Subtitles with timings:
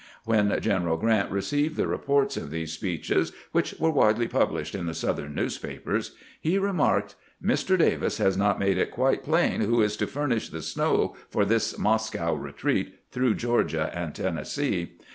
[0.25, 4.95] When General Grant received the reports of these speeches, which were widely published in the
[4.95, 7.13] Southern newspapers, he remarked:"
[7.51, 7.77] Mr.
[7.77, 11.77] Davis has not made it quite plain who is to furnish the snow for this
[11.77, 14.93] Moscow retreat through Georgia and Tennessee.